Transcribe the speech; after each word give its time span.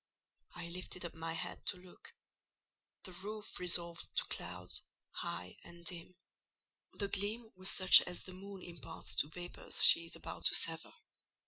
I 0.55 0.67
lifted 0.69 1.05
up 1.05 1.13
my 1.13 1.33
head 1.33 1.63
to 1.67 1.77
look: 1.77 2.11
the 3.03 3.11
roof 3.11 3.59
resolved 3.59 4.07
to 4.15 4.25
clouds, 4.35 4.81
high 5.11 5.57
and 5.63 5.85
dim; 5.85 6.15
the 6.93 7.07
gleam 7.07 7.51
was 7.55 7.69
such 7.69 8.01
as 8.07 8.23
the 8.23 8.33
moon 8.33 8.63
imparts 8.63 9.13
to 9.17 9.27
vapours 9.27 9.83
she 9.83 10.05
is 10.05 10.15
about 10.15 10.45
to 10.45 10.55
sever. 10.55 10.95